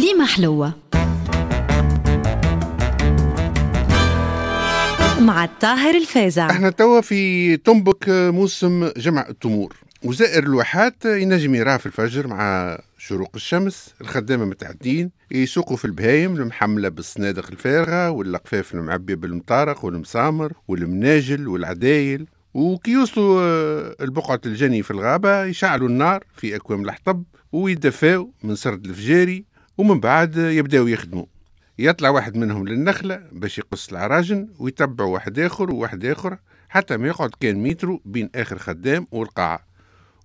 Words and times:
كليمة 0.00 0.26
حلوة. 0.26 0.74
مع 5.20 5.44
الطاهر 5.44 5.94
الفازع 5.94 6.50
إحنا 6.50 6.70
توا 6.70 7.00
في 7.00 7.56
تنبك 7.56 8.04
موسم 8.08 8.88
جمع 8.96 9.28
التمور. 9.28 9.76
وزائر 10.04 10.42
الواحات 10.42 11.04
ينجم 11.04 11.54
يراه 11.54 11.76
في 11.76 11.86
الفجر 11.86 12.26
مع 12.26 12.78
شروق 12.98 13.30
الشمس 13.34 13.94
الخدامة 14.00 14.44
متعدين 14.44 15.10
يسوقوا 15.30 15.76
في 15.76 15.84
البهايم 15.84 16.36
المحملة 16.36 16.88
بالصنادق 16.88 17.46
الفارغة 17.50 18.10
والأقفاف 18.10 18.74
المعبية 18.74 19.14
بالمطارق 19.14 19.84
والمسامر 19.84 20.52
والمناجل 20.68 21.48
والعدايل. 21.48 22.26
وكي 22.54 22.90
يوصلوا 22.90 23.40
آه، 23.42 23.96
البقعة 24.00 24.40
الجني 24.46 24.82
في 24.82 24.90
الغابة 24.90 25.44
يشعلوا 25.44 25.88
النار 25.88 26.24
في 26.36 26.56
أكوام 26.56 26.84
الحطب 26.84 27.22
ويدفاو 27.52 28.32
من 28.42 28.54
سرد 28.54 28.86
الفجاري 28.86 29.49
ومن 29.78 30.00
بعد 30.00 30.36
يبداو 30.36 30.86
يخدموا 30.86 31.26
يطلع 31.78 32.08
واحد 32.08 32.36
منهم 32.36 32.68
للنخلة 32.68 33.22
باش 33.32 33.58
يقص 33.58 33.88
العراجن 33.88 34.48
ويتبع 34.58 35.04
واحد 35.04 35.38
آخر 35.38 35.70
وواحد 35.70 36.04
آخر 36.04 36.38
حتى 36.68 36.96
ما 36.96 37.08
يقعد 37.08 37.30
كان 37.40 37.62
مترو 37.62 38.02
بين 38.04 38.30
آخر 38.34 38.58
خدام 38.58 39.06
والقاعة. 39.10 39.66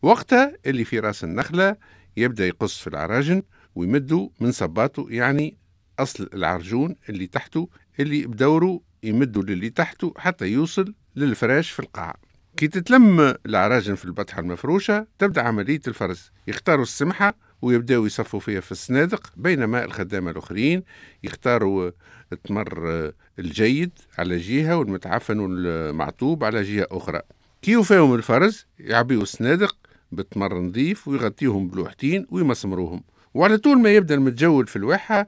وقتها 0.01 0.53
اللي 0.65 0.85
في 0.85 0.99
راس 0.99 1.23
النخلة 1.23 1.75
يبدأ 2.17 2.47
يقص 2.47 2.79
في 2.79 2.87
العراجن 2.87 3.43
ويمدوا 3.75 4.29
من 4.39 4.51
صباته 4.51 5.07
يعني 5.09 5.57
أصل 5.99 6.29
العرجون 6.33 6.95
اللي 7.09 7.27
تحته 7.27 7.69
اللي 7.99 8.27
بدوره 8.27 8.81
يمدوا 9.03 9.43
للي 9.43 9.69
تحته 9.69 10.13
حتى 10.17 10.45
يوصل 10.47 10.93
للفراش 11.15 11.71
في 11.71 11.79
القاعة. 11.79 12.15
كي 12.57 12.67
تتلم 12.67 13.35
العراجن 13.45 13.95
في 13.95 14.05
البطحة 14.05 14.39
المفروشة 14.39 15.07
تبدأ 15.19 15.41
عملية 15.41 15.81
الفرز. 15.87 16.31
يختاروا 16.47 16.83
السمحة 16.83 17.33
ويبداو 17.61 18.05
يصفوا 18.05 18.39
فيها 18.39 18.59
في 18.59 18.71
الصنادق 18.71 19.31
بينما 19.37 19.85
الخدامة 19.85 20.31
الآخرين 20.31 20.83
يختاروا 21.23 21.91
التمر 22.33 23.11
الجيد 23.39 23.91
على 24.17 24.37
جهة 24.37 24.77
والمتعفن 24.77 25.39
والمعطوب 25.39 26.43
على 26.43 26.63
جهة 26.63 26.87
أخرى. 26.91 27.21
كي 27.61 27.71
يوفاهم 27.71 28.13
الفرز 28.15 28.65
يعبيوا 28.79 29.21
الصنادق 29.23 29.77
بتمر 30.11 30.59
نظيف 30.59 31.07
ويغطيوهم 31.07 31.67
بلوحتين 31.67 32.25
ويمسمروهم. 32.29 33.03
وعلى 33.33 33.57
طول 33.57 33.79
ما 33.79 33.89
يبدأ 33.95 34.15
المتجول 34.15 34.67
في 34.67 34.75
الواحة 34.75 35.27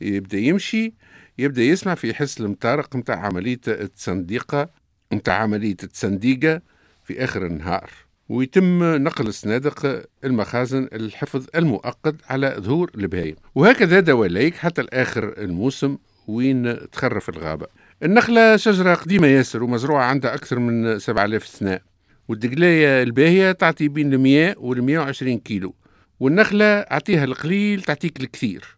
يبدأ 0.00 0.38
يمشي 0.38 0.94
يبدأ 1.38 1.62
يسمع 1.62 1.94
في 1.94 2.14
حس 2.14 2.40
المطارق 2.40 2.96
نتاع 2.96 3.26
عملية 3.26 3.60
التصنديقة 3.68 4.68
نتاع 5.12 5.34
عملية 5.34 5.76
التصنديقة 5.82 6.62
في 7.04 7.24
آخر 7.24 7.46
النهار. 7.46 7.90
ويتم 8.32 8.84
نقل 8.84 9.26
الصنادق 9.26 10.04
المخازن 10.24 10.88
الحفظ 10.92 11.46
المؤقت 11.56 12.14
على 12.28 12.56
ظهور 12.58 12.90
البهايم. 12.94 13.36
وهكذا 13.54 14.00
دواليك 14.00 14.54
حتى 14.54 14.80
الآخر 14.80 15.34
الموسم 15.38 15.98
وين 16.28 16.90
تخرف 16.90 17.28
الغابة. 17.28 17.66
النخلة 18.02 18.56
شجرة 18.56 18.94
قديمة 18.94 19.26
ياسر 19.26 19.62
ومزروعة 19.62 20.04
عندها 20.04 20.34
أكثر 20.34 20.58
من 20.58 20.98
7000 20.98 21.46
سنة. 21.46 21.80
والدقلاية 22.28 23.02
الباهية 23.02 23.52
تعطي 23.52 23.88
بين 23.88 24.18
100 24.18 24.54
و 24.58 24.74
120 24.74 25.38
كيلو. 25.38 25.74
والنخلة 26.20 26.64
أعطيها 26.64 27.24
القليل 27.24 27.82
تعطيك 27.82 28.20
الكثير. 28.20 28.76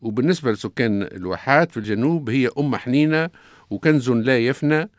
وبالنسبة 0.00 0.52
لسكان 0.52 1.02
الواحات 1.02 1.70
في 1.70 1.76
الجنوب 1.76 2.30
هي 2.30 2.48
أم 2.58 2.76
حنينة 2.76 3.30
وكنز 3.70 4.10
لا 4.10 4.38
يفنى. 4.38 4.90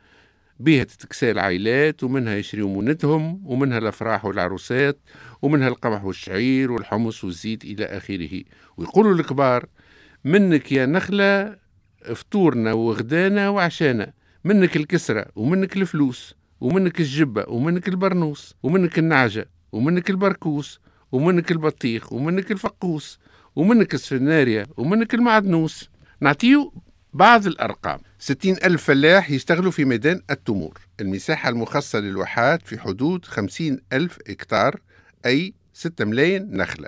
بها 0.59 0.83
تتكسى 0.83 1.31
العائلات 1.31 2.03
ومنها 2.03 2.35
يشريوا 2.35 2.69
مونتهم 2.69 3.41
ومنها 3.45 3.77
الأفراح 3.77 4.25
والعروسات 4.25 4.99
ومنها 5.41 5.67
القمح 5.67 6.03
والشعير 6.05 6.71
والحمص 6.71 7.23
والزيت 7.23 7.63
إلى 7.65 7.85
آخره. 7.85 8.43
ويقولوا 8.77 9.13
الكبار 9.13 9.65
منك 10.25 10.71
يا 10.71 10.85
نخلة 10.85 11.55
فطورنا 12.15 12.73
وغدانا 12.73 13.49
وعشانا 13.49 14.13
منك 14.43 14.75
الكسرة 14.77 15.25
ومنك 15.35 15.77
الفلوس 15.77 16.35
ومنك 16.61 16.99
الجبة 16.99 17.45
ومنك 17.47 17.87
البرنوس 17.87 18.55
ومنك 18.63 18.99
النعجة 18.99 19.49
ومنك 19.71 20.09
البركوس 20.09 20.79
ومنك 21.11 21.51
البطيخ 21.51 22.13
ومنك 22.13 22.51
الفقوس 22.51 23.19
ومنك 23.55 23.93
السفناريا 23.93 24.65
ومنك 24.77 25.13
المعدنوس. 25.13 25.89
نعطيو 26.21 26.73
بعض 27.17 27.47
الأرقام. 27.47 27.99
60 28.19 28.55
ألف 28.63 28.83
فلاح 28.83 29.31
يشتغلوا 29.31 29.71
في 29.71 29.85
ميدان 29.85 30.21
التمور. 30.31 30.79
المساحة 30.99 31.49
المخصصة 31.49 31.99
للواحات 31.99 32.67
في 32.67 32.79
حدود 32.79 33.25
50 33.25 33.79
ألف 33.93 34.19
إكتار 34.27 34.79
أي 35.25 35.53
6 35.73 36.05
ملايين 36.05 36.57
نخلة. 36.57 36.87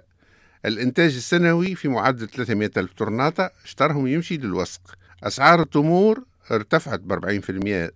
الإنتاج 0.65 1.15
السنوي 1.15 1.75
في 1.75 1.87
معدل 1.87 2.27
300 2.27 2.71
ألف 2.77 2.93
طرناطة. 2.93 3.51
اشترهم 3.63 4.07
يمشي 4.07 4.37
للوسق. 4.37 4.81
أسعار 5.23 5.61
التمور 5.61 6.23
ارتفعت 6.51 6.99
ب 6.99 7.11
40% 7.11 7.91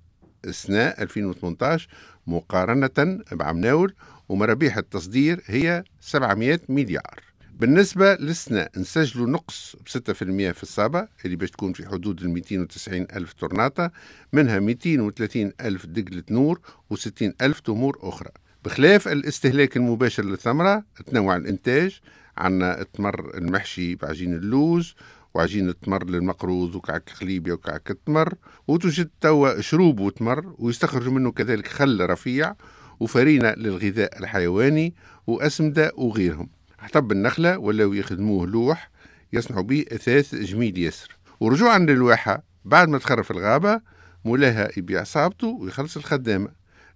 أثناء 0.46 1.02
2018 1.02 1.88
مقارنة 2.28 3.20
بعام 3.32 3.58
ناول. 3.58 3.94
ومرابيح 4.30 4.78
التصدير 4.78 5.42
هي 5.46 5.84
700 6.02 6.60
مليار. 6.70 7.20
بالنسبة 7.60 8.16
للسنة 8.16 8.68
نسجلوا 8.78 9.28
نقص 9.28 9.76
ب 9.76 9.88
6% 9.88 10.14
في 10.52 10.64
الصابة 10.64 11.08
اللي 11.26 11.36
باش 11.36 11.52
تكون 11.52 11.74
في 11.74 11.88
حدود 11.88 12.22
ال 12.22 12.30
290 12.30 13.02
ألف 13.16 13.34
طرناطة 13.34 13.92
منها 14.34 14.60
230 14.60 15.52
ألف 15.62 15.86
دقلة 15.86 16.24
نور 16.32 16.60
و60 16.94 17.32
ألف 17.42 17.60
تمور 17.60 17.98
أخرى. 18.02 18.30
بخلاف 18.66 19.08
الاستهلاك 19.08 19.78
المباشر 19.78 20.26
للثمرة 20.26 20.84
تنوع 21.06 21.36
الإنتاج 21.36 22.00
عندنا 22.38 22.82
التمر 22.82 23.38
المحشي 23.38 23.96
بعجين 23.96 24.34
اللوز 24.34 24.96
وعجين 25.34 25.70
التمر 25.70 26.06
للمقروض 26.10 26.76
وكعك 26.76 27.10
خليبيا 27.10 27.54
وكعك 27.54 27.92
التمر 27.92 28.34
وتوجد 28.68 29.10
توا 29.22 29.62
شروب 29.62 30.00
وتمر 30.00 30.56
ويستخرج 30.60 31.08
منه 31.08 31.32
كذلك 31.32 31.68
خل 31.68 32.10
رفيع 32.10 32.56
وفرينة 33.00 33.54
للغذاء 33.58 34.20
الحيواني 34.20 34.94
وأسمدة 35.28 35.92
وغيرهم. 35.96 36.50
حطب 36.84 37.12
النخلة 37.12 37.58
ولاو 37.58 37.94
يخدموه 37.94 38.48
لوح 38.48 38.90
يصنعوا 39.34 39.64
به 39.64 39.86
أثاث 39.92 40.36
جميل 40.36 40.78
ياسر. 40.78 41.18
ورجوعا 41.40 41.80
للواحة 41.80 42.44
بعد 42.66 42.90
ما 42.90 42.98
تخرف 42.98 43.32
الغابة 43.32 43.82
مولاها 44.26 44.70
يبيع 44.78 45.04
صابته 45.04 45.48
ويخلص 45.48 45.98
الخدامة. 45.98 46.50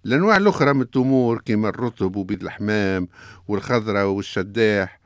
الأنواع 0.06 0.36
الأخرى 0.36 0.72
من 0.72 0.82
التمور 0.82 1.40
كيما 1.40 1.68
الرطب 1.68 2.16
وبيض 2.16 2.42
الحمام 2.42 3.08
والخضرة 3.48 4.06
والشداح 4.06 5.00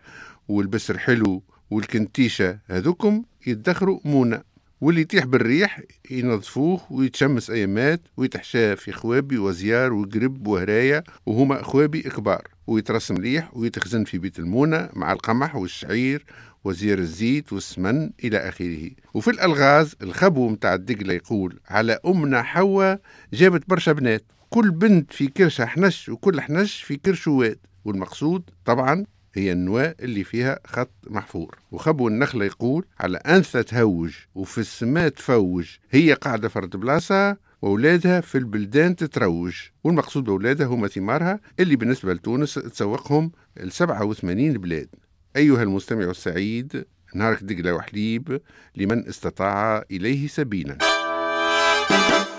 والبسر 0.48 0.98
حلو 0.98 1.42
والكنتيشة 1.70 2.58
هذوكم 2.66 3.22
يدخروا 3.46 4.00
مونة 4.04 4.42
واللي 4.82 5.00
يطيح 5.00 5.24
بالريح 5.24 5.80
ينظفوه 6.10 6.80
ويتشمس 6.90 7.50
أيامات 7.50 8.00
ويتحشاه 8.16 8.74
في 8.74 8.92
خوابي 8.92 9.38
وزيار 9.38 9.92
وقرب 9.92 10.46
وهرايا 10.46 11.02
وهما 11.26 11.62
خوابي 11.62 12.02
كبار. 12.02 12.48
ويترس 12.66 13.10
مليح 13.10 13.56
ويتخزن 13.56 14.04
في 14.04 14.18
بيت 14.18 14.38
المونة 14.38 14.88
مع 14.92 15.12
القمح 15.12 15.56
والشعير 15.56 16.24
وزير 16.64 16.98
الزيت 16.98 17.52
والسمن 17.52 18.10
إلى 18.24 18.38
آخره. 18.38 18.90
وفي 19.14 19.30
الألغاز 19.30 19.94
الخبو 20.02 20.48
متاع 20.48 20.74
الدقلة 20.74 21.14
يقول 21.14 21.58
على 21.68 21.98
أمنا 22.06 22.42
حواء 22.42 23.00
جابت 23.32 23.68
برشا 23.68 23.92
بنات. 23.92 24.24
كل 24.50 24.70
بنت 24.70 25.12
في 25.12 25.26
كرشها 25.26 25.66
حنش 25.66 26.08
وكل 26.08 26.40
حنش 26.40 26.82
في 26.82 26.96
كرش 26.96 27.28
واد. 27.28 27.58
والمقصود 27.84 28.50
طبعا 28.64 29.04
هي 29.34 29.52
النواة 29.52 29.94
اللي 30.00 30.24
فيها 30.24 30.58
خط 30.66 30.90
محفور. 31.10 31.58
وخبو 31.72 32.08
النخلة 32.08 32.44
يقول 32.44 32.84
على 33.00 33.16
أنثى 33.18 33.62
تهوج 33.62 34.12
وفي 34.34 34.58
السماء 34.58 35.08
تفوج 35.08 35.66
هي 35.90 36.12
قاعدة 36.12 36.48
فرد 36.48 36.76
بلاصة 36.76 37.36
وأولادها 37.62 38.20
في 38.20 38.38
البلدان 38.38 38.96
تتروج. 38.96 39.54
والمقصود 39.84 40.24
بأولادها 40.24 40.66
هما 40.66 40.88
ثمارها 40.88 41.40
اللي 41.60 41.76
بالنسبة 41.76 42.12
لتونس 42.12 42.54
تسوقهم 42.54 43.32
ل 43.56 43.72
87 43.72 44.52
بلاد. 44.52 44.88
أيها 45.36 45.62
المستمع 45.62 46.04
السعيد 46.04 46.84
نهارك 47.14 47.42
دقلة 47.42 47.74
وحليب 47.74 48.40
لمن 48.76 49.08
استطاع 49.08 49.84
إليه 49.90 50.28
سبيلا. 50.28 50.78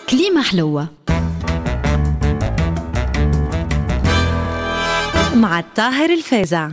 كليمة 0.10 0.42
حلوة. 0.42 0.88
مع 5.36 5.60
الطاهر 5.60 6.10
الفازع. 6.10 6.72